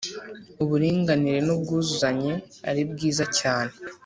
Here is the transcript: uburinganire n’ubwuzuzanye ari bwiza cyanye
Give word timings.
uburinganire 0.63 1.39
n’ubwuzuzanye 1.43 2.33
ari 2.69 2.81
bwiza 2.91 3.23
cyanye 3.37 3.75